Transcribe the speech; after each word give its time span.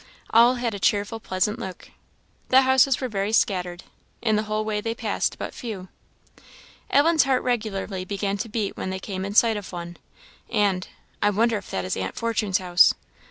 All 0.31 0.55
had 0.55 0.73
a 0.73 0.79
cheerful, 0.79 1.19
pleasant 1.19 1.59
look. 1.59 1.91
The 2.49 2.63
houses 2.63 2.99
were 2.99 3.07
very 3.07 3.31
scattered; 3.31 3.83
in 4.19 4.35
the 4.35 4.41
whole 4.49 4.65
way 4.65 4.81
they 4.81 4.95
passed 4.95 5.37
but 5.37 5.53
few. 5.53 5.89
Ellen's 6.89 7.25
heart 7.25 7.43
regularly 7.43 8.03
began 8.03 8.37
to 8.37 8.49
beat 8.49 8.75
when 8.75 8.89
they 8.89 8.97
came 8.99 9.23
in 9.25 9.35
sight 9.35 9.57
of 9.57 9.71
one, 9.71 9.97
and 10.49 10.87
"I 11.21 11.29
wonder 11.29 11.55
if 11.59 11.69
that 11.69 11.85
is 11.85 11.95
aunt 11.95 12.15
Fortune's 12.15 12.57
house!" 12.57 12.95